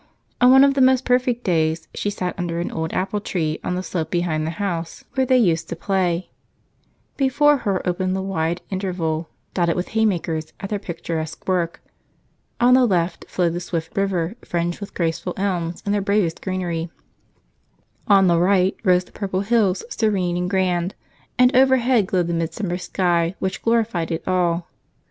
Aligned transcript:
On 0.41 0.49
one 0.49 0.63
of 0.63 0.73
the 0.73 0.81
most 0.81 1.05
perfect 1.05 1.43
days 1.43 1.87
she 1.93 2.09
sat 2.09 2.33
under 2.35 2.59
an 2.59 2.71
old 2.71 2.91
apple 2.91 3.21
tree 3.21 3.59
on 3.63 3.75
the 3.75 3.83
slope 3.83 4.09
behind 4.09 4.47
the 4.47 4.57
house 4.57 5.03
where 5.13 5.27
they 5.27 5.37
used 5.37 5.69
to 5.69 5.75
play. 5.75 6.31
Before 7.17 7.57
her 7.57 7.87
opened 7.87 8.15
the 8.15 8.23
wide 8.23 8.61
intervale, 8.71 9.29
dotted 9.53 9.75
with 9.75 9.89
haymakers 9.89 10.53
at 10.59 10.71
their 10.71 10.79
picturesque 10.79 11.47
work. 11.47 11.81
On 12.59 12.73
the 12.73 12.87
left 12.87 13.25
flowed 13.29 13.53
the 13.53 13.59
swift 13.59 13.95
river 13.95 14.33
fringed 14.43 14.79
with 14.79 14.95
graceful 14.95 15.35
elms 15.37 15.83
in 15.85 15.91
their 15.91 16.01
bravest 16.01 16.41
greenery; 16.41 16.89
on 18.07 18.25
the 18.25 18.39
right 18.39 18.75
rose 18.83 19.03
the 19.03 19.11
purple 19.11 19.41
hills 19.41 19.83
serene 19.91 20.35
and 20.35 20.49
grand; 20.49 20.95
and 21.37 21.55
overhead 21.55 22.07
glowed 22.07 22.25
the 22.25 22.33
midsummer 22.33 22.79
sky, 22.79 23.35
which 23.37 23.61
glorified 23.61 24.09
it 24.11 24.27
all. 24.27 24.67